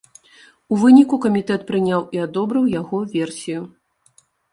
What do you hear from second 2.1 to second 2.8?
і адобрыў